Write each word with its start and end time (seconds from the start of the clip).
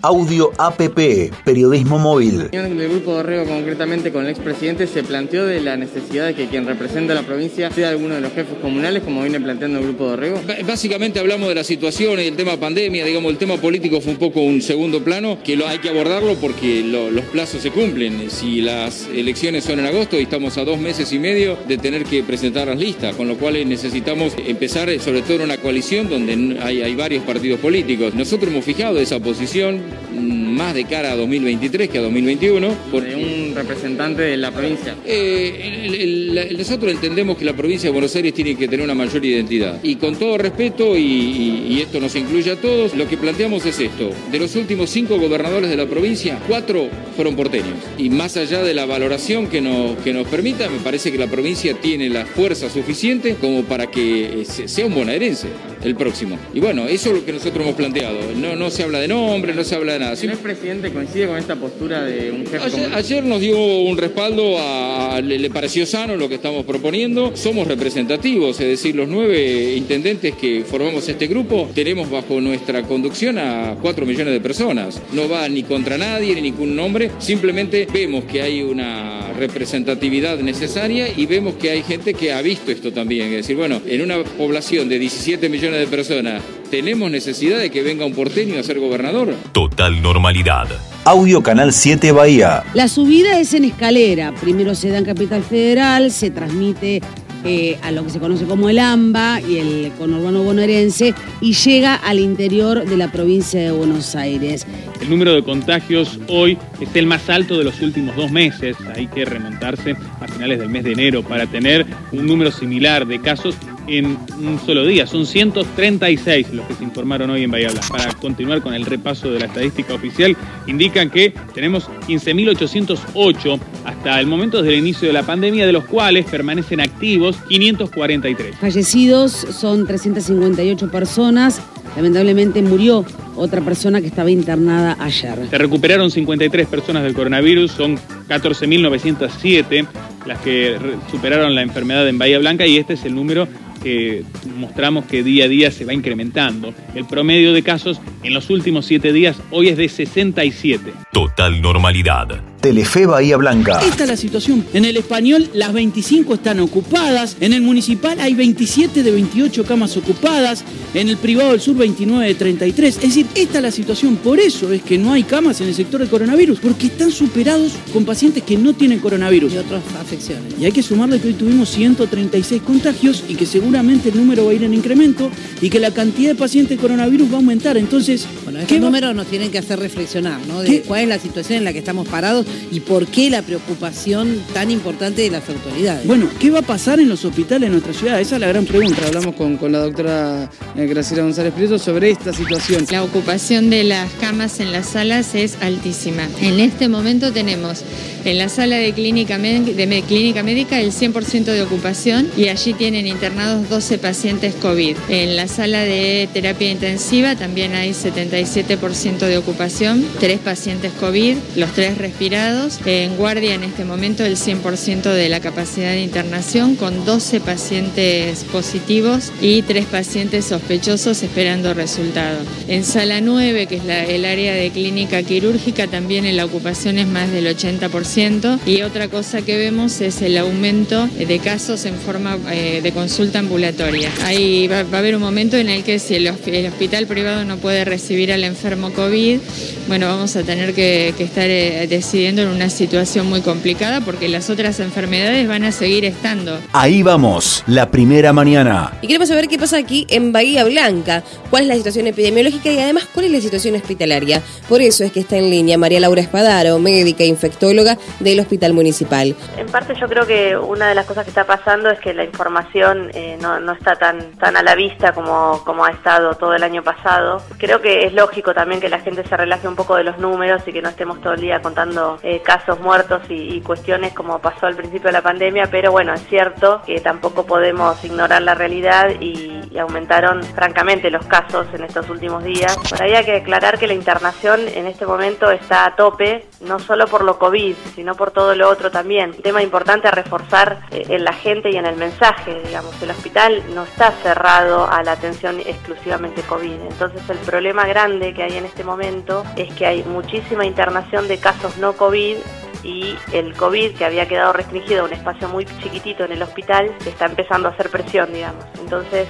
Audio 0.00 0.52
APP, 0.58 1.32
periodismo 1.44 1.98
móvil. 1.98 2.50
En 2.52 2.80
el 2.80 2.88
grupo 2.88 3.14
de 3.14 3.18
Orrego, 3.18 3.46
concretamente 3.46 4.12
con 4.12 4.26
el 4.26 4.30
expresidente, 4.30 4.86
se 4.86 5.02
planteó 5.02 5.44
de 5.44 5.60
la 5.60 5.76
necesidad 5.76 6.26
de 6.26 6.36
que 6.36 6.46
quien 6.46 6.66
representa 6.66 7.14
a 7.14 7.16
la 7.16 7.24
provincia 7.24 7.68
sea 7.72 7.88
alguno 7.88 8.14
de 8.14 8.20
los 8.20 8.32
jefes 8.32 8.58
comunales, 8.62 9.02
como 9.02 9.22
viene 9.22 9.40
planteando 9.40 9.80
el 9.80 9.86
grupo 9.86 10.06
de 10.06 10.12
Orrego. 10.12 10.40
Básicamente 10.64 11.18
hablamos 11.18 11.48
de 11.48 11.56
la 11.56 11.64
situación 11.64 12.20
y 12.20 12.26
el 12.26 12.36
tema 12.36 12.56
pandemia, 12.56 13.04
digamos, 13.04 13.32
el 13.32 13.38
tema 13.38 13.56
político 13.56 14.00
fue 14.00 14.12
un 14.12 14.18
poco 14.18 14.40
un 14.40 14.62
segundo 14.62 15.02
plano, 15.02 15.42
que 15.42 15.56
lo, 15.56 15.66
hay 15.66 15.78
que 15.78 15.88
abordarlo 15.88 16.36
porque 16.36 16.84
los 16.84 17.24
plazos 17.32 17.60
se 17.60 17.72
cumplen. 17.72 18.30
Si 18.30 18.60
las 18.60 19.08
elecciones 19.12 19.64
son 19.64 19.80
en 19.80 19.86
agosto 19.86 20.16
y 20.16 20.22
estamos 20.22 20.58
a 20.58 20.64
dos 20.64 20.78
meses 20.78 21.12
y 21.12 21.18
medio 21.18 21.58
de 21.66 21.76
tener 21.76 22.04
que 22.04 22.22
presentar 22.22 22.68
las 22.68 22.78
listas, 22.78 23.16
con 23.16 23.26
lo 23.26 23.36
cual 23.36 23.68
necesitamos 23.68 24.34
empezar 24.46 24.88
sobre 25.00 25.22
todo 25.22 25.38
en 25.38 25.42
una 25.42 25.56
coalición 25.56 26.08
donde 26.08 26.56
hay, 26.62 26.82
hay 26.82 26.94
varios 26.94 27.24
partidos 27.24 27.58
políticos. 27.58 28.14
Nosotros 28.14 28.52
hemos 28.52 28.64
fijado 28.64 29.00
esa 29.00 29.18
posición 29.18 29.87
más 30.14 30.74
de 30.74 30.84
cara 30.84 31.12
a 31.12 31.16
2023 31.16 31.88
que 31.88 31.98
a 31.98 32.02
2021. 32.02 32.68
Por 32.90 33.02
un 33.04 33.52
representante 33.54 34.22
de 34.22 34.36
la 34.36 34.50
provincia. 34.50 34.94
Eh, 35.04 36.54
nosotros 36.56 36.92
entendemos 36.92 37.36
que 37.36 37.44
la 37.44 37.54
provincia 37.54 37.88
de 37.88 37.92
Buenos 37.92 38.14
Aires 38.16 38.34
tiene 38.34 38.56
que 38.56 38.68
tener 38.68 38.84
una 38.84 38.94
mayor 38.94 39.24
identidad. 39.24 39.78
Y 39.82 39.96
con 39.96 40.16
todo 40.16 40.38
respeto, 40.38 40.96
y, 40.96 41.78
esto 41.80 42.00
nos 42.00 42.16
incluye 42.16 42.50
a 42.50 42.56
todos, 42.56 42.94
lo 42.94 43.08
que 43.08 43.16
planteamos 43.16 43.64
es 43.66 43.78
esto. 43.78 44.10
De 44.32 44.38
los 44.38 44.56
últimos 44.56 44.90
cinco 44.90 45.18
gobernadores 45.18 45.70
de 45.70 45.76
la 45.76 45.86
provincia, 45.86 46.38
cuatro 46.48 46.88
fueron 47.14 47.36
porteños. 47.36 47.76
Y 47.96 48.10
más 48.10 48.36
allá 48.36 48.62
de 48.62 48.74
la 48.74 48.84
valoración 48.84 49.46
que 49.46 49.60
nos, 49.60 49.96
que 49.98 50.12
nos 50.12 50.26
permita, 50.26 50.68
me 50.68 50.78
parece 50.78 51.12
que 51.12 51.18
la 51.18 51.28
provincia 51.28 51.74
tiene 51.74 52.08
la 52.08 52.26
fuerza 52.26 52.68
suficiente 52.68 53.36
como 53.40 53.62
para 53.62 53.86
que 53.86 54.44
sea 54.44 54.86
un 54.86 54.94
bonaerense 54.94 55.48
el 55.82 55.94
próximo. 55.94 56.38
Y 56.54 56.60
bueno, 56.60 56.86
eso 56.86 57.10
es 57.10 57.16
lo 57.16 57.24
que 57.24 57.32
nosotros 57.32 57.62
hemos 57.62 57.76
planteado. 57.76 58.18
No, 58.36 58.56
no 58.56 58.70
se 58.70 58.82
habla 58.82 59.00
de 59.00 59.08
nombre, 59.08 59.54
no 59.54 59.64
se 59.64 59.74
habla 59.74 59.94
de 59.94 59.98
nada. 60.00 60.14
¿El 60.20 60.38
presidente 60.38 60.90
coincide 60.90 61.26
con 61.26 61.38
esta 61.38 61.56
postura 61.56 62.04
de 62.04 62.30
un 62.30 62.46
jefe 62.46 62.58
ayer, 62.58 62.94
ayer 62.94 63.24
nos 63.24 63.40
dio 63.40 63.58
un 63.58 63.96
respaldo, 63.96 64.56
a, 64.58 65.20
le, 65.20 65.50
pareció 65.50 65.86
sano 65.86 66.16
lo 66.16 66.28
que 66.28 66.36
estamos 66.36 66.64
proponiendo. 66.64 67.36
Somos 67.36 67.66
representativos, 67.66 68.60
es 68.60 68.66
decir, 68.66 68.94
los 68.94 69.08
nueve 69.08 69.74
intendentes 69.76 70.34
que 70.34 70.64
formamos 70.64 71.08
este 71.08 71.26
grupo 71.26 71.68
tenemos 71.74 72.10
bajo 72.10 72.40
nuestra 72.40 72.82
conducción 72.82 73.38
a 73.38 73.76
cuatro 73.80 74.06
millones 74.06 74.32
de 74.32 74.40
personas. 74.40 75.00
No 75.12 75.28
va 75.28 75.48
ni 75.48 75.62
contra 75.62 75.98
nadie, 75.98 76.34
ni 76.34 76.42
ningún 76.42 76.74
nombre. 76.74 77.10
Simplemente 77.18 77.86
vemos 77.92 78.24
que 78.24 78.42
hay 78.42 78.62
una 78.62 79.32
representatividad 79.38 80.38
necesaria 80.38 81.08
y 81.14 81.26
vemos 81.26 81.54
que 81.54 81.70
hay 81.70 81.82
gente 81.82 82.14
que 82.14 82.32
ha 82.32 82.42
visto 82.42 82.70
esto 82.70 82.92
también. 82.92 83.28
Es 83.28 83.36
decir, 83.38 83.56
bueno, 83.56 83.80
en 83.86 84.02
una 84.02 84.22
población 84.24 84.88
de 84.88 84.98
17 84.98 85.48
millones 85.48 85.67
de 85.76 85.86
personas, 85.86 86.42
¿tenemos 86.70 87.10
necesidad 87.10 87.58
de 87.58 87.70
que 87.70 87.82
venga 87.82 88.06
un 88.06 88.14
porteño 88.14 88.58
a 88.58 88.62
ser 88.62 88.78
gobernador? 88.78 89.34
Total 89.52 90.00
normalidad. 90.00 90.68
Audio 91.04 91.42
Canal 91.42 91.72
7 91.72 92.12
Bahía. 92.12 92.64
La 92.74 92.88
subida 92.88 93.38
es 93.38 93.54
en 93.54 93.64
escalera. 93.64 94.34
Primero 94.40 94.74
se 94.74 94.88
da 94.88 94.98
en 94.98 95.04
Capital 95.04 95.42
Federal, 95.42 96.10
se 96.10 96.30
transmite 96.30 97.00
eh, 97.44 97.78
a 97.82 97.92
lo 97.92 98.02
que 98.02 98.10
se 98.10 98.18
conoce 98.18 98.46
como 98.46 98.68
el 98.68 98.80
AMBA 98.80 99.40
y 99.42 99.58
el 99.58 99.92
conurbano 99.96 100.42
bonaerense 100.42 101.14
y 101.40 101.52
llega 101.52 101.94
al 101.94 102.18
interior 102.18 102.84
de 102.84 102.96
la 102.96 103.12
provincia 103.12 103.60
de 103.60 103.70
Buenos 103.70 104.16
Aires. 104.16 104.66
El 105.00 105.08
número 105.08 105.32
de 105.32 105.44
contagios 105.44 106.18
hoy 106.26 106.58
es 106.80 106.88
el 106.94 107.06
más 107.06 107.30
alto 107.30 107.56
de 107.56 107.62
los 107.62 107.80
últimos 107.80 108.16
dos 108.16 108.32
meses. 108.32 108.76
Hay 108.94 109.06
que 109.06 109.24
remontarse 109.24 109.94
a 110.20 110.26
finales 110.26 110.58
del 110.58 110.68
mes 110.68 110.82
de 110.82 110.92
enero 110.92 111.22
para 111.22 111.46
tener 111.46 111.86
un 112.10 112.26
número 112.26 112.50
similar 112.50 113.06
de 113.06 113.20
casos 113.20 113.54
en 113.88 114.18
un 114.40 114.60
solo 114.64 114.86
día. 114.86 115.06
Son 115.06 115.26
136 115.26 116.52
los 116.52 116.66
que 116.66 116.74
se 116.74 116.84
informaron 116.84 117.30
hoy 117.30 117.44
en 117.44 117.50
Bahía 117.50 117.70
Blanca. 117.70 117.88
Para 117.88 118.12
continuar 118.14 118.62
con 118.62 118.74
el 118.74 118.84
repaso 118.84 119.30
de 119.30 119.40
la 119.40 119.46
estadística 119.46 119.94
oficial, 119.94 120.36
indican 120.66 121.10
que 121.10 121.32
tenemos 121.54 121.88
15.808 122.06 123.58
hasta 123.84 124.20
el 124.20 124.26
momento 124.26 124.58
desde 124.58 124.74
el 124.74 124.80
inicio 124.80 125.08
de 125.08 125.14
la 125.14 125.22
pandemia, 125.22 125.66
de 125.66 125.72
los 125.72 125.84
cuales 125.84 126.26
permanecen 126.26 126.80
activos 126.80 127.36
543. 127.48 128.56
Fallecidos 128.56 129.32
son 129.32 129.86
358 129.86 130.90
personas. 130.90 131.60
Lamentablemente 131.96 132.62
murió 132.62 133.04
otra 133.34 133.60
persona 133.60 134.00
que 134.00 134.08
estaba 134.08 134.30
internada 134.30 134.96
ayer. 135.00 135.46
Se 135.48 135.58
recuperaron 135.58 136.10
53 136.10 136.66
personas 136.66 137.02
del 137.02 137.14
coronavirus, 137.14 137.72
son 137.72 137.98
14.907 138.28 139.86
las 140.26 140.38
que 140.40 140.76
superaron 141.10 141.54
la 141.54 141.62
enfermedad 141.62 142.06
en 142.06 142.18
Bahía 142.18 142.38
Blanca 142.38 142.66
y 142.66 142.76
este 142.76 142.94
es 142.94 143.04
el 143.04 143.14
número 143.14 143.48
que 143.78 144.24
mostramos 144.56 145.06
que 145.06 145.22
día 145.22 145.44
a 145.44 145.48
día 145.48 145.70
se 145.70 145.84
va 145.84 145.94
incrementando. 145.94 146.74
El 146.94 147.06
promedio 147.06 147.52
de 147.52 147.62
casos 147.62 148.00
en 148.22 148.34
los 148.34 148.50
últimos 148.50 148.86
siete 148.86 149.12
días 149.12 149.36
hoy 149.50 149.68
es 149.68 149.76
de 149.76 149.88
67. 149.88 150.92
Total 151.12 151.60
normalidad. 151.60 152.42
Telefe 152.60 153.06
Bahía 153.06 153.36
Blanca. 153.36 153.80
Esta 153.86 154.04
es 154.04 154.10
la 154.10 154.16
situación. 154.16 154.64
En 154.72 154.84
el 154.84 154.96
español 154.96 155.48
las 155.54 155.72
25 155.72 156.34
están 156.34 156.58
ocupadas, 156.60 157.36
en 157.40 157.52
el 157.52 157.62
municipal 157.62 158.18
hay 158.20 158.34
27 158.34 159.02
de 159.02 159.10
28 159.10 159.64
camas 159.64 159.96
ocupadas, 159.96 160.64
en 160.94 161.08
el 161.08 161.16
privado 161.16 161.52
del 161.52 161.60
sur 161.60 161.76
29 161.76 162.26
de 162.26 162.34
33. 162.34 162.96
Es 162.96 163.02
decir, 163.02 163.26
esta 163.34 163.58
es 163.58 163.62
la 163.62 163.70
situación. 163.70 164.16
Por 164.16 164.40
eso 164.40 164.72
es 164.72 164.82
que 164.82 164.98
no 164.98 165.12
hay 165.12 165.22
camas 165.22 165.60
en 165.60 165.68
el 165.68 165.74
sector 165.74 166.00
de 166.00 166.08
coronavirus, 166.08 166.58
porque 166.58 166.88
están 166.88 167.12
superados 167.12 167.72
con 167.92 168.04
pacientes 168.04 168.42
que 168.42 168.56
no 168.56 168.72
tienen 168.74 168.98
coronavirus. 168.98 169.54
Y 169.54 169.58
otras 169.58 169.82
afecciones. 170.00 170.54
Y 170.60 170.64
hay 170.64 170.72
que 170.72 170.82
sumarle 170.82 171.20
que 171.20 171.28
hoy 171.28 171.34
tuvimos 171.34 171.68
136 171.70 172.62
contagios 172.62 173.24
y 173.28 173.34
que 173.36 173.46
seguramente 173.46 174.08
el 174.08 174.16
número 174.16 174.44
va 174.44 174.50
a 174.50 174.54
ir 174.54 174.64
en 174.64 174.74
incremento 174.74 175.30
y 175.60 175.70
que 175.70 175.78
la 175.78 175.92
cantidad 175.92 176.30
de 176.30 176.34
pacientes 176.34 176.76
de 176.76 176.82
coronavirus 176.82 177.28
va 177.30 177.34
a 177.34 177.36
aumentar. 177.36 177.76
Entonces, 177.76 178.26
bueno, 178.44 178.58
estos 178.58 178.80
números 178.80 179.14
nos 179.14 179.26
tienen 179.26 179.50
que 179.50 179.58
hacer 179.58 179.78
reflexionar, 179.78 180.40
¿no? 180.48 180.60
De 180.60 180.82
cuál 180.82 181.02
es 181.02 181.08
la 181.08 181.18
situación 181.18 181.58
en 181.58 181.64
la 181.64 181.72
que 181.72 181.78
estamos 181.78 182.08
parados 182.08 182.47
y 182.70 182.80
por 182.80 183.06
qué 183.06 183.30
la 183.30 183.42
preocupación 183.42 184.42
tan 184.52 184.70
importante 184.70 185.22
de 185.22 185.30
las 185.30 185.48
autoridades. 185.48 186.06
Bueno, 186.06 186.28
¿qué 186.38 186.50
va 186.50 186.60
a 186.60 186.62
pasar 186.62 187.00
en 187.00 187.08
los 187.08 187.24
hospitales 187.24 187.68
de 187.68 187.70
nuestra 187.70 187.92
ciudad? 187.92 188.20
Esa 188.20 188.36
es 188.36 188.40
la 188.40 188.48
gran 188.48 188.64
pregunta. 188.64 189.02
Hablamos 189.06 189.34
con, 189.34 189.58
la 189.72 189.80
doctora 189.80 190.50
eh, 190.76 190.86
Graciela 190.86 191.22
González 191.22 191.52
Prieto 191.52 191.78
sobre 191.78 192.10
esta 192.10 192.32
situación. 192.32 192.86
La 192.90 193.02
ocupación 193.02 193.70
de 193.70 193.84
las 193.84 194.10
camas 194.14 194.60
en 194.60 194.72
las 194.72 194.88
salas 194.90 195.34
es 195.34 195.58
altísima. 195.60 196.28
En 196.40 196.60
este 196.60 196.88
momento 196.88 197.32
tenemos 197.32 197.84
en 198.28 198.36
la 198.36 198.50
sala 198.50 198.76
de 198.76 198.92
clínica, 198.92 199.38
médica 199.38 200.80
el 200.80 200.92
100% 200.92 201.44
de 201.44 201.62
ocupación 201.62 202.30
y 202.36 202.48
allí 202.48 202.74
tienen 202.74 203.06
internados 203.06 203.70
12 203.70 203.96
pacientes 203.96 204.54
COVID. 204.54 204.96
En 205.08 205.34
la 205.34 205.48
sala 205.48 205.80
de 205.80 206.28
terapia 206.32 206.70
intensiva 206.70 207.36
también 207.36 207.74
hay 207.74 207.92
77% 207.92 209.18
de 209.18 209.38
ocupación, 209.38 210.04
3 210.20 210.40
pacientes 210.40 210.92
COVID, 211.00 211.36
los 211.56 211.72
3 211.72 211.96
respirados. 211.96 212.80
En 212.84 213.16
guardia 213.16 213.54
en 213.54 213.64
este 213.64 213.86
momento 213.86 214.26
el 214.26 214.36
100% 214.36 215.10
de 215.10 215.28
la 215.30 215.40
capacidad 215.40 215.92
de 215.92 216.02
internación 216.02 216.76
con 216.76 217.06
12 217.06 217.40
pacientes 217.40 218.44
positivos 218.44 219.32
y 219.40 219.62
3 219.62 219.86
pacientes 219.86 220.44
sospechosos 220.44 221.22
esperando 221.22 221.72
resultados. 221.72 222.46
En 222.68 222.84
sala 222.84 223.22
9, 223.22 223.66
que 223.66 223.76
es 223.76 223.82
el 223.84 224.26
área 224.26 224.52
de 224.52 224.70
clínica 224.70 225.22
quirúrgica, 225.22 225.86
también 225.86 226.36
la 226.36 226.44
ocupación 226.44 226.98
es 226.98 227.06
más 227.06 227.32
del 227.32 227.46
80% 227.46 228.17
y 228.66 228.82
otra 228.82 229.06
cosa 229.06 229.42
que 229.42 229.56
vemos 229.56 230.00
es 230.00 230.22
el 230.22 230.38
aumento 230.38 231.06
de 231.06 231.38
casos 231.38 231.84
en 231.84 231.94
forma 231.94 232.36
eh, 232.50 232.80
de 232.82 232.90
consulta 232.90 233.38
ambulatoria. 233.38 234.10
Ahí 234.24 234.66
va, 234.66 234.78
a 234.78 234.98
haber 234.98 235.14
un 235.14 235.22
momento 235.22 235.56
en 235.56 235.68
el 235.68 235.84
que 235.84 236.00
si 236.00 236.16
el, 236.16 236.26
hospital 236.26 237.06
privado 237.06 237.44
no 237.44 237.58
puede 237.58 237.84
recibir 237.84 238.32
al 238.32 238.42
enfermo 238.42 238.92
COVID, 238.92 239.38
bueno, 239.86 240.08
vamos 240.08 240.34
a 240.34 240.42
tener 240.42 240.74
que, 240.74 241.14
estar 241.16 241.48
eh, 241.48 241.86
decidiendo 241.88 242.42
en 242.42 242.48
una 242.48 242.70
situación 242.70 243.28
muy 243.28 243.40
complicada 243.40 244.00
porque 244.00 244.28
las 244.28 244.50
otras 244.50 244.80
enfermedades 244.80 245.46
van 245.46 245.62
a 245.62 245.70
seguir 245.70 246.04
estando. 246.04 246.58
Ahí 246.72 247.04
vamos, 247.04 247.62
la 247.68 247.88
primera 247.88 248.32
mañana. 248.32 248.98
Y 249.00 249.06
queremos 249.06 249.28
saber 249.28 249.46
qué 249.46 249.58
pasa 249.60 249.76
aquí 249.76 250.08
en 250.10 250.32
Bahía 250.32 250.64
Blanca, 250.64 251.22
cuál 251.50 251.62
es 251.62 251.68
la 251.68 251.76
situación 251.76 252.08
epidemiológica 252.08 252.72
y 252.72 252.80
además 252.80 253.06
cuál 253.14 253.26
es 253.26 253.30
la 253.30 253.40
situación 253.40 253.76
hospitalaria. 253.76 254.42
Por 254.68 254.82
eso 254.82 255.04
es 255.04 255.12
que 255.12 255.20
está 255.20 255.36
en 255.36 255.50
línea 255.50 255.78
María 255.78 256.00
Laura 256.00 256.20
Espadaro, 256.20 256.80
médica 256.80 257.22
infectóloga 257.22 257.96
del 258.20 258.40
Hospital 258.40 258.72
Municipal. 258.72 259.34
En 259.56 259.66
parte 259.66 259.94
yo 259.94 260.08
creo 260.08 260.26
que 260.26 260.56
una 260.56 260.88
de 260.88 260.94
las 260.94 261.06
cosas 261.06 261.24
que 261.24 261.30
está 261.30 261.44
pasando 261.44 261.90
es 261.90 261.98
que 262.00 262.14
la 262.14 262.24
información 262.24 263.10
eh, 263.14 263.38
no, 263.40 263.60
no, 263.60 263.72
está 263.72 263.96
tan, 263.96 264.32
tan 264.32 264.56
a 264.56 264.62
la 264.62 264.74
vista 264.74 265.12
como, 265.12 265.62
como 265.64 265.84
ha 265.84 265.90
estado 265.90 266.34
todo 266.34 266.54
el 266.54 266.62
año 266.62 266.82
pasado. 266.82 267.42
Creo 267.58 267.80
que 267.80 268.04
es 268.06 268.12
lógico 268.12 268.54
también 268.54 268.80
que 268.80 268.88
la 268.88 269.00
gente 269.00 269.26
se 269.26 269.36
relaje 269.36 269.68
un 269.68 269.76
poco 269.76 269.96
de 269.96 270.04
los 270.04 270.18
números 270.18 270.62
y 270.66 270.72
que 270.72 270.82
no 270.82 270.88
estemos 270.88 271.20
todo 271.20 271.34
el 271.34 271.40
día 271.40 271.60
contando 271.62 272.18
eh, 272.22 272.40
casos 272.42 272.80
muertos 272.80 273.22
y, 273.28 273.60
cuestiones 273.68 274.14
como 274.14 274.38
pasó 274.38 274.66
al 274.66 274.76
principio 274.76 275.08
de 275.08 275.12
la 275.12 275.22
pandemia, 275.22 275.68
pero 275.70 275.90
bueno, 275.90 276.14
es 276.14 276.24
cierto 276.28 276.80
que 276.86 277.00
tampoco 277.00 277.44
podemos 277.44 278.02
ignorar 278.04 278.42
la 278.42 278.54
realidad 278.54 279.10
y, 279.20 279.56
aumentaron 279.78 280.42
francamente 280.42 281.08
los 281.08 281.24
casos 281.26 281.66
en 281.72 281.84
estos 281.84 282.10
últimos 282.10 282.42
días. 282.42 282.76
Por 282.90 283.00
ahí 283.00 283.14
hay 283.14 283.24
que 283.24 283.36
aclarar 283.36 283.78
que 283.78 283.86
la 283.86 283.94
internación 283.94 284.60
en 284.74 284.88
este 284.88 285.06
momento 285.06 285.52
está 285.52 285.86
a 285.86 285.94
tope, 285.94 286.46
no 286.62 286.80
solo 286.80 287.06
por 287.06 287.22
lo 287.22 287.38
COVID, 287.38 287.76
sino 287.94 288.14
por 288.14 288.30
todo 288.30 288.54
lo 288.54 288.68
otro 288.68 288.90
también. 288.90 289.30
Un 289.30 289.42
tema 289.42 289.62
importante 289.62 290.08
a 290.08 290.10
reforzar 290.10 290.80
eh, 290.90 291.04
en 291.08 291.24
la 291.24 291.32
gente 291.32 291.70
y 291.70 291.76
en 291.76 291.86
el 291.86 291.96
mensaje, 291.96 292.60
digamos, 292.64 293.00
el 293.02 293.10
hospital 293.10 293.62
no 293.74 293.84
está 293.84 294.12
cerrado 294.22 294.90
a 294.90 295.02
la 295.02 295.12
atención 295.12 295.60
exclusivamente 295.60 296.42
COVID. 296.42 296.80
Entonces 296.90 297.22
el 297.28 297.38
problema 297.38 297.86
grande 297.86 298.34
que 298.34 298.42
hay 298.42 298.56
en 298.56 298.64
este 298.64 298.84
momento 298.84 299.44
es 299.56 299.72
que 299.74 299.86
hay 299.86 300.02
muchísima 300.04 300.64
internación 300.64 301.28
de 301.28 301.38
casos 301.38 301.76
no 301.78 301.94
COVID 301.94 302.36
y 302.82 303.16
el 303.32 303.54
COVID, 303.54 303.96
que 303.96 304.04
había 304.04 304.28
quedado 304.28 304.52
restringido 304.52 305.02
a 305.02 305.04
un 305.04 305.12
espacio 305.12 305.48
muy 305.48 305.64
chiquitito 305.64 306.24
en 306.24 306.32
el 306.32 306.42
hospital, 306.42 306.94
está 307.04 307.26
empezando 307.26 307.68
a 307.68 307.72
hacer 307.72 307.90
presión, 307.90 308.32
digamos. 308.32 308.64
Entonces, 308.80 309.28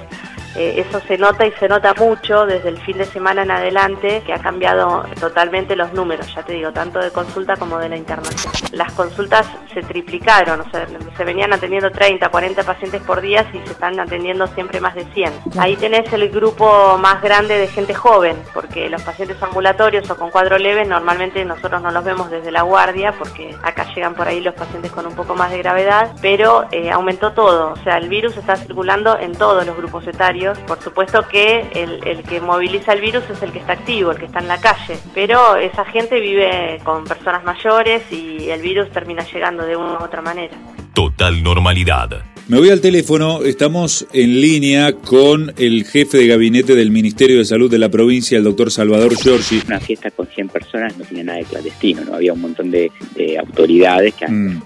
eh, 0.55 0.83
eso 0.87 0.99
se 1.07 1.17
nota 1.17 1.45
y 1.45 1.51
se 1.53 1.67
nota 1.67 1.93
mucho 1.93 2.45
desde 2.45 2.69
el 2.69 2.77
fin 2.79 2.97
de 2.97 3.05
semana 3.05 3.43
en 3.43 3.51
adelante, 3.51 4.23
que 4.25 4.33
ha 4.33 4.39
cambiado 4.39 5.03
totalmente 5.19 5.75
los 5.75 5.93
números, 5.93 6.33
ya 6.33 6.43
te 6.43 6.53
digo, 6.53 6.71
tanto 6.71 6.99
de 6.99 7.11
consulta 7.11 7.55
como 7.55 7.77
de 7.77 7.89
la 7.89 7.97
internación. 7.97 8.51
Las 8.71 8.91
consultas 8.93 9.47
se 9.73 9.81
triplicaron, 9.83 10.61
o 10.61 10.69
sea, 10.71 10.87
se 11.15 11.23
venían 11.23 11.53
atendiendo 11.53 11.91
30, 11.91 12.29
40 12.29 12.63
pacientes 12.63 13.01
por 13.03 13.21
día 13.21 13.45
y 13.53 13.59
se 13.59 13.73
están 13.73 13.99
atendiendo 13.99 14.47
siempre 14.47 14.79
más 14.79 14.95
de 14.95 15.05
100. 15.13 15.33
Ahí 15.59 15.75
tenés 15.75 16.11
el 16.13 16.29
grupo 16.29 16.97
más 16.97 17.21
grande 17.21 17.57
de 17.57 17.67
gente 17.67 17.93
joven, 17.93 18.35
porque 18.53 18.89
los 18.89 19.01
pacientes 19.03 19.41
ambulatorios 19.41 20.09
o 20.09 20.17
con 20.17 20.31
cuadro 20.31 20.57
leve 20.57 20.83
normalmente 20.85 21.45
nosotros 21.45 21.81
no 21.81 21.91
los 21.91 22.03
vemos 22.03 22.31
desde 22.31 22.51
la 22.51 22.63
guardia, 22.63 23.13
porque 23.17 23.55
acá 23.61 23.85
llegan 23.93 24.15
por 24.15 24.27
ahí 24.27 24.41
los 24.41 24.55
pacientes 24.55 24.91
con 24.91 25.05
un 25.05 25.15
poco 25.15 25.35
más 25.35 25.51
de 25.51 25.59
gravedad, 25.59 26.11
pero 26.21 26.65
eh, 26.71 26.89
aumentó 26.91 27.33
todo, 27.33 27.73
o 27.73 27.77
sea, 27.83 27.97
el 27.97 28.09
virus 28.09 28.35
está 28.37 28.55
circulando 28.55 29.17
en 29.19 29.33
todos 29.33 29.65
los 29.65 29.75
grupos 29.77 30.07
etarios 30.07 30.38
por 30.67 30.81
supuesto 30.81 31.27
que 31.27 31.65
el, 31.73 32.23
que 32.23 32.39
moviliza 32.39 32.93
el 32.93 33.01
virus 33.01 33.23
es 33.29 33.41
el 33.41 33.51
que 33.51 33.59
está 33.59 33.73
activo, 33.73 34.11
el 34.11 34.17
que 34.17 34.25
está 34.25 34.39
en 34.39 34.47
la 34.47 34.59
calle, 34.59 34.97
pero 35.13 35.55
esa 35.55 35.85
gente 35.85 36.19
vive 36.19 36.79
con 36.83 37.03
personas 37.03 37.43
mayores 37.43 38.03
y 38.11 38.49
el 38.49 38.61
virus 38.61 38.89
termina 38.91 39.23
llegando 39.23 39.65
de 39.65 39.75
una 39.75 39.99
u 39.99 40.03
otra 40.03 40.21
manera. 40.21 40.55
Total 40.93 41.41
normalidad. 41.43 42.23
Me 42.47 42.57
voy 42.57 42.71
al 42.71 42.81
teléfono, 42.81 43.43
estamos 43.43 44.07
en 44.11 44.41
línea 44.41 44.93
con 44.93 45.53
el 45.57 45.85
jefe 45.85 46.17
de 46.17 46.25
gabinete 46.25 46.73
del 46.73 46.89
Ministerio 46.89 47.37
de 47.37 47.45
Salud 47.45 47.69
de 47.69 47.77
la 47.77 47.89
provincia, 47.89 48.39
el 48.39 48.43
doctor 48.43 48.71
Salvador 48.71 49.15
Giorgi. 49.15 49.61
Una 49.67 49.79
fiesta 49.79 50.09
con 50.09 50.25
100 50.25 50.49
personas 50.49 50.97
no 50.97 51.05
tiene 51.05 51.25
nada 51.25 51.37
de 51.37 51.45
clandestino, 51.45 52.05
¿no? 52.05 52.15
Había 52.15 52.33
un 52.33 52.41
montón 52.41 52.71
de, 52.71 52.91
autoridades 53.39 54.15
que 54.15 54.25
han 54.25 54.55
mm 54.55 54.63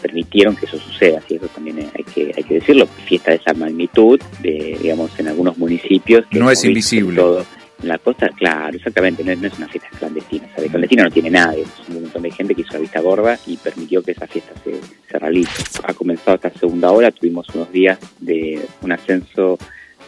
permitieron 0.00 0.56
que 0.56 0.66
eso 0.66 0.78
suceda, 0.78 1.22
y 1.28 1.36
eso 1.36 1.46
también 1.48 1.90
hay 1.94 2.04
que, 2.04 2.32
hay 2.36 2.42
que 2.42 2.54
decirlo, 2.54 2.86
fiesta 2.86 3.30
de 3.30 3.36
esa 3.38 3.54
magnitud, 3.54 4.20
de, 4.40 4.78
digamos, 4.80 5.18
en 5.18 5.28
algunos 5.28 5.56
municipios. 5.58 6.26
Que 6.30 6.38
no 6.38 6.50
es 6.50 6.64
invisible. 6.64 7.16
Todo, 7.16 7.44
en 7.82 7.88
la 7.88 7.98
costa, 7.98 8.28
claro, 8.28 8.76
exactamente, 8.76 9.24
no, 9.24 9.32
es 9.32 9.58
una 9.58 9.68
fiesta 9.68 9.88
clandestina, 9.98 10.46
o 10.46 10.54
sea, 10.54 10.64
de 10.64 10.68
clandestina 10.68 11.04
no 11.04 11.10
tiene 11.10 11.30
nadie, 11.30 11.62
es 11.62 11.88
un 11.88 12.02
montón 12.02 12.22
de 12.22 12.30
gente 12.30 12.54
que 12.54 12.60
hizo 12.60 12.74
la 12.74 12.80
vista 12.80 13.00
gorda 13.00 13.38
y 13.46 13.56
permitió 13.56 14.02
que 14.02 14.12
esa 14.12 14.26
fiesta 14.26 14.52
se, 14.62 14.74
se 15.10 15.18
realice. 15.18 15.50
Ha 15.84 15.94
comenzado 15.94 16.34
esta 16.34 16.50
segunda 16.50 16.90
hora, 16.90 17.10
tuvimos 17.10 17.48
unos 17.54 17.72
días 17.72 17.98
de 18.18 18.60
un 18.82 18.92
ascenso 18.92 19.58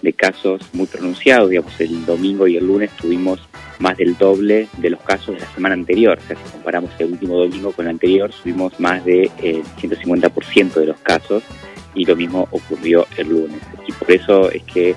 de 0.02 0.12
casos 0.12 0.60
muy 0.72 0.86
pronunciados, 0.86 1.50
digamos, 1.50 1.80
el 1.80 2.04
domingo 2.04 2.46
y 2.46 2.56
el 2.56 2.66
lunes 2.66 2.90
tuvimos 3.00 3.40
más 3.78 3.96
del 3.96 4.16
doble 4.16 4.68
de 4.78 4.90
los 4.90 5.00
casos 5.00 5.34
de 5.34 5.40
la 5.40 5.54
semana 5.54 5.74
anterior. 5.74 6.18
O 6.22 6.26
sea, 6.26 6.36
si 6.36 6.50
comparamos 6.50 6.90
el 6.98 7.12
último 7.12 7.36
domingo 7.36 7.72
con 7.72 7.86
el 7.86 7.90
anterior, 7.90 8.32
subimos 8.32 8.78
más 8.78 9.04
del 9.04 9.30
de, 9.40 9.62
150% 9.80 10.74
de 10.74 10.86
los 10.86 10.98
casos 11.00 11.42
y 11.94 12.04
lo 12.04 12.16
mismo 12.16 12.48
ocurrió 12.50 13.06
el 13.16 13.28
lunes. 13.28 13.60
Y 13.86 13.92
por 13.92 14.10
eso 14.10 14.50
es 14.50 14.62
que 14.64 14.94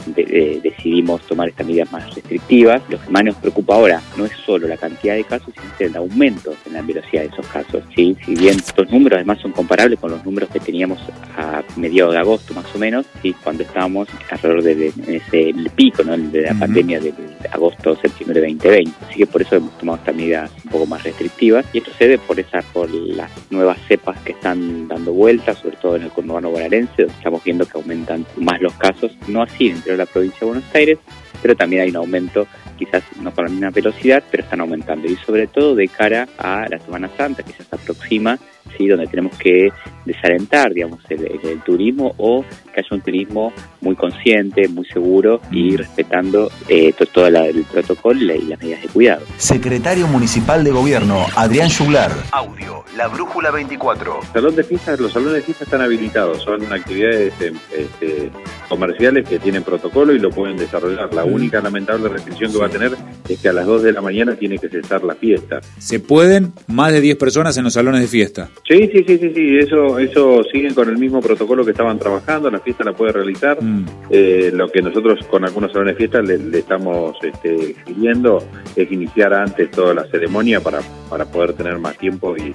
decidimos 0.61 1.21
tomar 1.23 1.49
estas 1.49 1.67
medidas 1.67 1.91
más 1.91 2.13
restrictivas. 2.13 2.81
Lo 2.89 2.99
que 2.99 3.09
más 3.09 3.23
nos 3.23 3.35
preocupa 3.35 3.75
ahora 3.75 4.01
no 4.17 4.25
es 4.25 4.31
solo 4.45 4.67
la 4.67 4.77
cantidad 4.77 5.15
de 5.15 5.23
casos, 5.23 5.53
sino 5.53 5.89
el 5.89 5.95
aumento 5.95 6.53
en 6.65 6.73
la 6.73 6.81
velocidad 6.81 7.23
de 7.23 7.27
esos 7.27 7.47
casos. 7.47 7.83
¿sí? 7.95 8.15
Si 8.25 8.35
bien 8.35 8.57
estos 8.57 8.89
números 8.89 9.17
además 9.17 9.39
son 9.39 9.51
comparables 9.51 9.99
con 9.99 10.11
los 10.11 10.23
números 10.25 10.49
que 10.49 10.59
teníamos 10.59 10.99
a 11.37 11.63
mediados 11.75 12.13
de 12.13 12.19
agosto 12.19 12.53
más 12.53 12.65
o 12.73 12.77
menos, 12.77 13.05
¿sí? 13.21 13.35
cuando 13.43 13.63
estábamos 13.63 14.07
alrededor 14.29 14.63
de, 14.63 14.93
ese 15.07 15.53
pico 15.75 16.03
¿no? 16.03 16.17
de 16.17 16.41
la 16.41 16.53
pandemia 16.53 16.99
de, 16.99 17.13
agosto, 17.51 17.95
septiembre 17.95 18.41
de 18.41 18.47
2020. 18.47 18.91
Así 19.05 19.19
que 19.19 19.27
por 19.27 19.41
eso 19.41 19.55
hemos 19.55 19.77
tomado 19.77 19.99
estas 19.99 20.15
medidas 20.15 20.51
un 20.63 20.71
poco 20.71 20.85
más 20.85 21.03
restrictivas. 21.03 21.65
Y 21.73 21.79
esto 21.79 21.91
se 21.97 22.05
debe 22.05 22.17
por, 22.19 22.39
esa, 22.39 22.61
por 22.73 22.89
las 22.89 23.31
nuevas 23.49 23.77
cepas 23.87 24.19
que 24.19 24.33
están 24.33 24.87
dando 24.87 25.13
vueltas, 25.13 25.57
sobre 25.59 25.77
todo 25.77 25.95
en 25.95 26.03
el 26.03 26.09
conurbano 26.09 26.51
bonaerense 26.51 27.03
estamos 27.03 27.43
viendo 27.43 27.65
que 27.65 27.77
aumentan 27.77 28.25
más 28.37 28.61
los 28.61 28.73
casos, 28.75 29.17
no 29.27 29.41
así 29.41 29.69
dentro 29.69 29.91
de 29.93 29.97
la 29.97 30.05
provincia 30.05 30.39
de 30.41 30.45
Buenos 30.45 30.75
Aires, 30.75 30.99
pero 31.41 31.55
también 31.55 31.83
hay 31.83 31.89
un 31.89 31.97
aumento, 31.97 32.47
quizás 32.77 33.03
no 33.21 33.31
con 33.31 33.45
la 33.45 33.51
misma 33.51 33.69
velocidad, 33.71 34.23
pero 34.31 34.43
están 34.43 34.61
aumentando. 34.61 35.07
Y 35.07 35.15
sobre 35.17 35.47
todo 35.47 35.75
de 35.75 35.87
cara 35.87 36.27
a 36.37 36.67
la 36.69 36.79
Semana 36.79 37.09
Santa, 37.17 37.43
que 37.43 37.51
ya 37.51 37.63
se 37.63 37.75
aproxima, 37.75 38.37
¿sí? 38.77 38.87
donde 38.87 39.07
tenemos 39.07 39.37
que 39.37 39.69
desalentar 40.05 40.73
digamos, 40.73 40.99
el, 41.09 41.61
turismo 41.61 42.13
o 42.17 42.43
que 42.73 42.81
haya 42.81 42.87
un 42.91 43.01
turismo 43.01 43.53
muy 43.81 43.95
consciente, 43.95 44.67
muy 44.67 44.85
seguro 44.85 45.41
y 45.51 45.71
mm. 45.71 45.77
respetando 45.77 46.51
eh, 46.67 46.93
todo 46.93 47.27
el 47.27 47.63
protocolo 47.63 48.35
y 48.35 48.41
las 48.43 48.59
medidas 48.59 48.81
de 48.81 48.87
cuidado. 48.89 49.25
Secretario 49.37 50.07
Municipal 50.07 50.63
de 50.63 50.71
Gobierno, 50.71 51.25
Adrián 51.35 51.69
Juglar. 51.69 52.11
Audio, 52.31 52.83
La 52.97 53.07
Brújula 53.07 53.51
24. 53.51 54.19
Salón 54.33 54.55
de 54.55 54.63
fiestas, 54.63 54.99
los 54.99 55.13
salones 55.13 55.35
de 55.35 55.41
fiestas 55.41 55.67
están 55.67 55.81
habilitados, 55.81 56.43
son 56.43 56.71
actividades 56.71 57.33
este, 57.33 57.53
este, 57.75 58.31
comerciales 58.69 59.27
que 59.27 59.39
tienen 59.39 59.63
protocolo 59.63 60.13
y 60.13 60.19
lo 60.19 60.29
pueden 60.29 60.57
desarrollar. 60.57 61.13
La 61.13 61.25
mm. 61.25 61.33
única 61.33 61.61
lamentable 61.61 62.09
restricción 62.09 62.51
que 62.51 62.57
va 62.65 62.69
a 62.69 62.71
tener 62.71 62.97
es 63.29 63.39
que 63.39 63.49
a 63.49 63.53
las 63.53 63.65
2 63.65 63.83
de 63.83 63.91
la 63.91 64.01
mañana 64.01 64.35
tiene 64.35 64.57
que 64.57 64.69
cesar 64.69 65.03
la 65.03 65.15
fiesta. 65.15 65.61
¿Se 65.79 65.99
pueden 65.99 66.53
más 66.67 66.91
de 66.91 67.01
10 67.01 67.17
personas 67.17 67.57
en 67.57 67.63
los 67.63 67.73
salones 67.73 68.01
de 68.01 68.07
fiesta? 68.07 68.49
Sí, 68.67 68.89
sí, 68.91 69.03
sí, 69.05 69.17
sí, 69.17 69.31
sí, 69.33 69.57
eso, 69.57 69.97
eso 69.99 70.43
siguen 70.51 70.73
con 70.73 70.89
el 70.89 70.97
mismo 70.97 71.21
protocolo 71.21 71.65
que 71.65 71.71
estaban 71.71 71.97
trabajando, 71.97 72.51
la 72.51 72.59
fiesta 72.59 72.83
la 72.83 72.93
puede 72.93 73.13
realizar. 73.13 73.61
Mm. 73.61 73.85
Eh, 74.09 74.51
lo 74.53 74.67
que 74.69 74.81
nosotros 74.81 75.25
con 75.27 75.43
algunos 75.43 75.71
salones 75.71 75.95
de 75.95 75.97
fiesta 75.97 76.21
le, 76.21 76.35
estamos 76.57 77.17
este, 77.23 77.75
pidiendo 77.85 78.43
es 78.75 78.91
iniciar 78.91 79.33
antes 79.33 79.71
toda 79.71 79.93
la 79.93 80.05
ceremonia 80.05 80.59
para, 80.59 80.81
para 81.09 81.25
poder 81.25 81.53
tener 81.53 81.77
más 81.79 81.97
tiempo 81.97 82.35
y, 82.37 82.53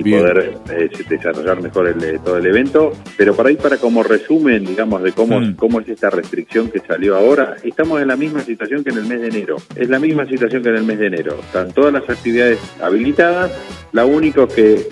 y 0.00 0.10
poder 0.10 0.54
eh, 0.70 0.90
desarrollar 1.08 1.62
mejor 1.62 1.88
el, 1.88 2.02
eh, 2.02 2.20
todo 2.24 2.38
el 2.38 2.46
evento. 2.46 2.92
Pero 3.16 3.34
para 3.34 3.50
ahí, 3.50 3.56
para 3.56 3.76
como 3.76 4.02
resumen, 4.02 4.64
digamos, 4.64 5.02
de 5.02 5.12
cómo, 5.12 5.40
mm. 5.40 5.54
cómo 5.54 5.80
es 5.80 5.88
esta 5.88 6.10
restricción 6.10 6.70
que 6.70 6.80
salió 6.80 7.16
ahora, 7.16 7.56
estamos 7.62 8.00
en 8.00 8.08
la 8.08 8.16
misma 8.16 8.40
situación 8.40 8.82
que 8.82 8.90
en 8.90 8.98
el 8.98 9.06
mes 9.06 9.20
de 9.20 9.28
enero. 9.28 9.56
Es 9.74 9.88
la 9.88 9.98
misma 9.98 10.26
situación 10.26 10.62
que 10.62 10.70
en 10.70 10.76
el 10.76 10.84
mes 10.84 10.98
de 10.98 11.06
enero. 11.06 11.38
Están 11.40 11.72
todas 11.72 11.92
las 11.92 12.08
actividades 12.08 12.58
habilitadas, 12.82 13.52
la 13.92 14.04
único 14.04 14.46
que 14.46 14.86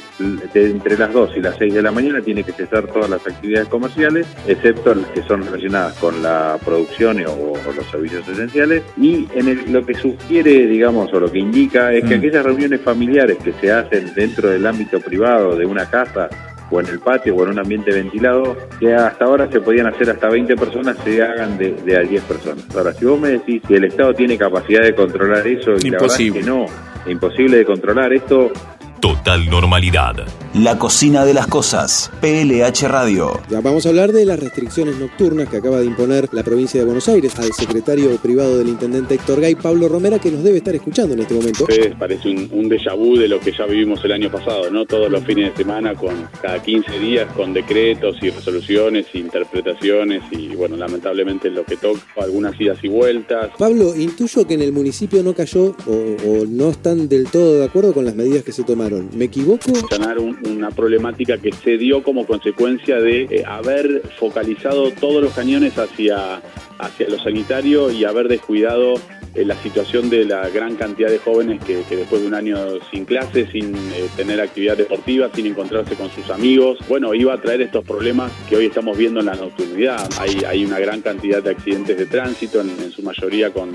entre 0.55 0.99
las 0.99 1.13
2 1.13 1.37
y 1.37 1.41
las 1.41 1.57
6 1.57 1.75
de 1.75 1.83
la 1.83 1.93
mañana 1.93 2.21
tiene 2.21 2.43
que 2.43 2.53
cesar 2.53 2.87
todas 2.89 3.09
las 3.09 3.27
actividades 3.27 3.69
comerciales, 3.69 4.27
excepto 4.47 4.95
las 4.95 5.07
que 5.11 5.23
son 5.23 5.45
relacionadas 5.45 5.95
con 5.99 6.23
la 6.23 6.59
producción 6.65 7.19
o, 7.27 7.55
los 7.75 7.87
servicios 7.91 8.27
esenciales. 8.29 8.83
Y 8.97 9.29
en 9.35 9.73
lo 9.73 9.85
que 9.87 9.95
sugiere, 9.95 10.67
digamos, 10.67 11.12
o 11.12 11.21
lo 11.21 11.31
que 11.31 11.38
indica 11.38 11.93
es 11.93 12.05
que 12.05 12.17
mm. 12.17 12.19
aquellas 12.19 12.45
reuniones 12.45 12.81
familiares 12.81 13.38
que 13.38 13.53
se 13.53 13.71
hacen 13.71 14.12
dentro 14.15 14.50
del 14.50 14.67
ámbito 14.67 14.98
privado 15.00 15.57
de 15.57 15.67
una 15.67 15.88
casa 15.88 16.28
o 16.71 16.81
en 16.81 16.87
el 16.87 17.00
patio 17.00 17.35
o 17.35 17.43
en 17.45 17.50
un 17.50 17.59
ambiente 17.59 17.93
ventilado, 17.93 18.57
que 18.78 18.95
hasta 18.95 19.25
ahora 19.25 19.50
se 19.50 19.61
podían 19.61 19.87
hacer 19.87 20.11
hasta 20.11 20.28
20 20.28 20.55
personas, 20.57 20.97
se 21.02 21.23
hagan 21.23 21.57
de, 21.57 21.73
de 21.73 21.97
a 21.97 22.00
10 22.00 22.23
personas. 22.25 22.76
Ahora, 22.76 22.93
si 22.93 23.07
vos 23.07 23.19
me 23.19 23.31
decís 23.31 23.62
que 23.67 23.76
el 23.76 23.85
Estado 23.85 24.12
tiene 24.12 24.37
capacidad 24.37 24.83
de 24.83 24.95
controlar 24.95 25.47
eso, 25.47 25.73
y 25.83 25.90
la 25.90 25.99
verdad 25.99 26.21
es 26.21 26.33
que 26.33 26.43
no, 26.43 26.64
es 26.64 27.11
imposible 27.11 27.59
de 27.59 27.64
controlar, 27.64 28.12
esto 28.12 28.52
Total 29.00 29.49
normalidad. 29.49 30.17
La 30.59 30.77
cocina 30.77 31.25
de 31.25 31.35
las 31.35 31.47
cosas. 31.47 32.11
PLH 32.21 32.88
Radio. 32.88 33.41
Ya 33.49 33.61
vamos 33.61 33.87
a 33.87 33.91
hablar 33.91 34.11
de 34.11 34.25
las 34.25 34.41
restricciones 34.41 34.99
nocturnas 34.99 35.49
que 35.49 35.59
acaba 35.59 35.79
de 35.79 35.87
imponer 35.87 36.29
la 36.33 36.43
provincia 36.43 36.81
de 36.81 36.85
Buenos 36.85 37.09
Aires 37.09 37.38
al 37.38 37.53
secretario 37.53 38.17
privado 38.17 38.59
del 38.59 38.67
intendente 38.67 39.15
Héctor 39.15 39.41
Gay, 39.41 39.55
Pablo 39.55 39.88
Romera, 39.88 40.19
que 40.19 40.33
nos 40.33 40.43
debe 40.43 40.59
estar 40.59 40.75
escuchando 40.75 41.15
en 41.15 41.21
este 41.21 41.35
momento. 41.35 41.65
Sí, 41.71 41.91
parece 41.97 42.29
un, 42.29 42.49
un 42.50 42.69
déjà 42.69 42.97
vu 42.97 43.17
de 43.17 43.29
lo 43.29 43.38
que 43.38 43.53
ya 43.53 43.67
vivimos 43.67 44.05
el 44.05 44.11
año 44.11 44.33
pasado, 44.33 44.69
¿no? 44.69 44.85
Todos 44.85 45.09
los 45.09 45.23
fines 45.23 45.53
de 45.53 45.59
semana, 45.59 45.95
con 45.95 46.29
cada 46.43 46.61
15 46.61 46.99
días, 46.99 47.33
con 47.35 47.53
decretos 47.53 48.17
y 48.21 48.31
resoluciones, 48.31 49.07
e 49.15 49.19
interpretaciones 49.19 50.25
y, 50.33 50.57
bueno, 50.57 50.77
lamentablemente 50.77 51.50
lo 51.50 51.65
que 51.65 51.77
toca, 51.77 52.00
algunas 52.21 52.61
idas 52.61 52.79
y 52.83 52.88
vueltas. 52.88 53.50
Pablo, 53.57 53.95
intuyo 53.95 54.45
que 54.45 54.55
en 54.55 54.62
el 54.62 54.73
municipio 54.73 55.23
no 55.23 55.35
cayó 55.35 55.77
o, 55.87 56.17
o 56.27 56.47
no 56.49 56.71
están 56.71 57.09
del 57.09 57.31
todo 57.31 57.61
de 57.61 57.65
acuerdo 57.65 57.95
con 57.95 58.05
las 58.05 58.17
medidas 58.17 58.43
que 58.43 58.50
se 58.50 58.65
tomaron 58.65 59.09
¿Me 59.15 59.27
equivoco? 59.27 59.73
Sanar 59.88 60.19
una 60.50 60.71
problemática 60.71 61.38
que 61.38 61.52
se 61.52 61.78
dio 61.78 62.02
como 62.02 62.26
consecuencia 62.26 63.00
de 63.00 63.23
eh, 63.23 63.45
haber 63.47 64.02
focalizado 64.19 64.90
todos 64.93 65.23
los 65.23 65.33
cañones 65.35 65.78
hacia, 65.78 66.43
hacia 66.78 67.09
lo 67.09 67.19
sanitario 67.19 67.90
y 67.90 68.05
haber 68.05 68.28
descuidado 68.28 68.95
eh, 69.38 69.45
la 69.45 69.54
situación 69.62 70.11
de 70.11 70.25
la 70.25 70.49
gran 70.49 70.75
cantidad 70.75 71.09
de 71.09 71.18
jóvenes 71.18 71.62
que, 71.64 71.85
después 71.90 72.21
de 72.21 72.26
un 72.26 72.35
año 72.35 72.57
sin 72.90 73.04
clases, 73.04 73.49
sin 73.50 73.75
eh, 73.75 74.09
tener 74.16 74.40
actividad 74.40 74.76
deportiva, 74.76 75.30
sin 75.33 75.47
encontrarse 75.47 75.95
con 75.95 76.11
sus 76.11 76.28
amigos, 76.30 76.78
bueno, 76.88 77.14
iba 77.14 77.35
a 77.35 77.40
traer 77.40 77.62
estos 77.62 77.85
problemas 77.85 78.33
que 78.49 78.57
hoy 78.57 78.66
estamos 78.66 78.99
viendo 78.99 79.21
en 79.21 79.26
la 79.26 79.35
nocturnidad. 79.35 80.09
Hay, 80.18 80.64
una 80.64 80.80
gran 80.80 81.00
cantidad 81.02 81.42
de 81.42 81.50
accidentes 81.50 81.97
de 81.97 82.07
tránsito, 82.07 82.61
en, 82.61 82.90
su 82.90 83.02
mayoría 83.02 83.50
con, 83.52 83.73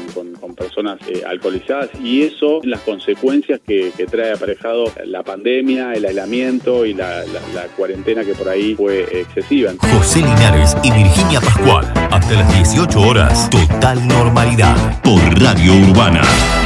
personas 0.55 0.99
eh, 1.07 1.23
alcoholizadas, 1.25 1.89
y 2.03 2.23
eso, 2.23 2.59
las 2.63 2.81
consecuencias 2.81 3.61
que, 3.65 3.91
trae 4.11 4.33
aparejado 4.33 4.91
la 5.05 5.23
pandemia, 5.23 5.93
el 5.93 6.05
aislamiento 6.05 6.85
y 6.85 6.93
la, 6.93 7.23
la 7.55 7.67
cuarentena 7.75 8.23
que 8.23 8.33
por 8.33 8.49
ahí 8.49 8.75
fue 8.75 9.03
excesiva. 9.03 9.71
José 9.79 10.19
Linares 10.19 10.75
y 10.83 10.91
Virginia 10.91 11.39
Pascual, 11.39 11.91
hasta 12.11 12.33
las 12.33 12.53
18 12.53 13.01
horas, 13.01 13.49
total 13.49 14.05
normalidad, 14.07 15.01
por 15.01 15.41
Radio 15.53 15.71
Urbana. 15.85 16.62